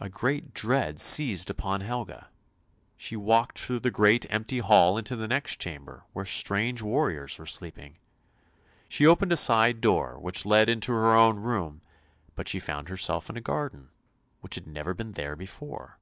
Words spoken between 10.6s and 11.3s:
into her